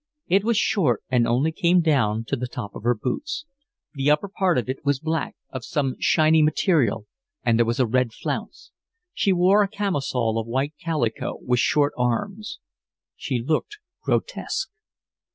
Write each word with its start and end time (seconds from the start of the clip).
It 0.27 0.43
was 0.43 0.57
short 0.57 1.03
and 1.11 1.27
only 1.27 1.51
came 1.51 1.79
down 1.81 2.23
to 2.25 2.35
the 2.35 2.47
top 2.47 2.73
of 2.73 2.81
her 2.81 2.95
boots; 2.95 3.45
the 3.93 4.09
upper 4.09 4.27
part 4.27 4.57
of 4.57 4.67
it 4.67 4.83
was 4.83 4.99
black, 4.99 5.35
of 5.51 5.63
some 5.63 5.93
shiny 5.99 6.41
material, 6.41 7.05
and 7.43 7.59
there 7.59 7.67
was 7.67 7.79
a 7.79 7.85
red 7.85 8.11
flounce. 8.11 8.71
She 9.13 9.31
wore 9.31 9.61
a 9.61 9.67
camisole 9.67 10.39
of 10.39 10.47
white 10.47 10.73
calico 10.83 11.37
with 11.41 11.59
short 11.59 11.93
arms. 11.99 12.57
She 13.15 13.37
looked 13.43 13.77
grotesque. 14.01 14.71